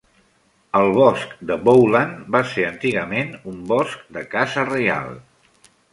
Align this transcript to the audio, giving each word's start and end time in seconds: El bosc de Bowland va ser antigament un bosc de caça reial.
El 0.79 0.87
bosc 0.99 1.35
de 1.51 1.57
Bowland 1.67 2.23
va 2.37 2.41
ser 2.53 2.65
antigament 2.71 3.31
un 3.53 3.61
bosc 3.73 4.11
de 4.17 4.25
caça 4.33 4.65
reial. 4.71 5.15